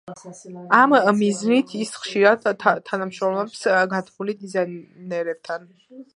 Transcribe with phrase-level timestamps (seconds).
[0.77, 2.49] ამ მიზნით იხ ხშირად
[2.89, 3.63] თანამშრომლობს
[3.93, 5.71] განთქმულ დიზაინერებთან.